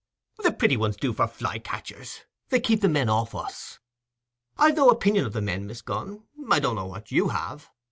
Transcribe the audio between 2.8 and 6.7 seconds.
the men off us. I've no opinion o' the men, Miss Gunn—I